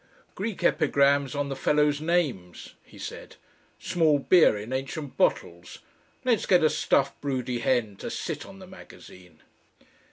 "Greek 0.33 0.63
epigrams 0.63 1.35
on 1.35 1.49
the 1.49 1.55
fellows' 1.55 2.01
names," 2.01 2.73
he 2.83 2.97
said. 2.97 3.35
"Small 3.77 4.17
beer 4.17 4.57
in 4.57 4.73
ancient 4.73 5.15
bottles. 5.15 5.77
Let's 6.25 6.47
get 6.47 6.63
a 6.63 6.71
stuffed 6.71 7.21
broody 7.21 7.59
hen 7.59 7.97
to 7.97 8.09
SIT 8.09 8.43
on 8.43 8.57
the 8.57 8.65
magazine." 8.65 9.43